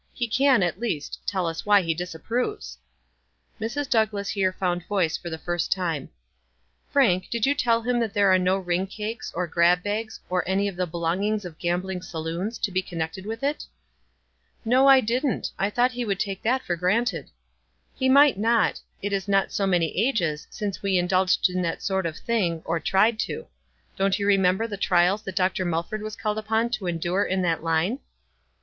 He 0.15 0.27
can, 0.27 0.63
at 0.63 0.79
least, 0.79 1.19
tell 1.27 1.45
us 1.45 1.63
why 1.63 1.83
he 1.83 1.93
disapproves." 1.93 2.75
Mrs. 3.59 3.87
Douglass 3.87 4.29
here 4.29 4.51
found 4.51 4.83
voice 4.87 5.15
for 5.15 5.29
the 5.29 5.37
first 5.37 5.71
time: 5.71 6.09
"Frank, 6.89 7.29
did 7.29 7.45
you 7.45 7.53
tell 7.53 7.83
him 7.83 7.99
that 7.99 8.11
there 8.11 8.25
were 8.29 8.39
no 8.39 8.59
riug 8.59 8.89
cakes, 8.89 9.31
or 9.35 9.45
grab 9.45 9.83
bags, 9.83 10.19
or 10.27 10.43
any 10.49 10.67
of 10.67 10.75
the 10.75 10.87
belong 10.87 11.23
ings 11.23 11.45
of 11.45 11.59
gambling 11.59 12.01
saloons, 12.01 12.57
to 12.57 12.71
be 12.71 12.81
connected 12.81 13.27
with 13.27 13.43
it?"" 13.43 13.67
Xe, 14.65 14.89
I 14.91 15.01
didn't, 15.01 15.51
I 15.59 15.69
thought 15.69 15.91
he 15.91 16.03
would 16.03 16.19
take 16.19 16.41
that 16.41 16.63
for 16.63 16.75
granted."" 16.75 17.29
He 17.99 18.09
might 18.09 18.39
not. 18.39 18.81
It 19.03 19.13
is 19.13 19.27
not 19.27 19.51
so 19.51 19.67
many 19.67 19.95
ages 20.07 20.47
since 20.49 20.81
we 20.81 20.97
indulged 20.97 21.47
in 21.47 21.61
that 21.61 21.83
sort 21.83 22.07
of 22.07 22.17
thing, 22.17 22.63
or 22.65 22.79
tried 22.79 23.19
to. 23.19 23.45
Don't 23.97 24.17
you 24.17 24.25
remember 24.25 24.65
the 24.65 24.77
trials 24.77 25.21
that 25.21 25.35
Dr. 25.35 25.63
Mulford 25.63 26.01
was 26.01 26.15
called 26.15 26.39
upon 26.39 26.71
to 26.71 26.87
endure 26.87 27.23
in 27.23 27.43
that 27.43 27.61
liue?" 27.61 27.99